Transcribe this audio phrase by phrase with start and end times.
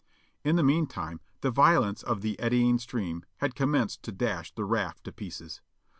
[0.43, 5.03] In the meantime the violence of the eddying stream had ccnimenced to dash the raft
[5.03, 5.61] to pieces.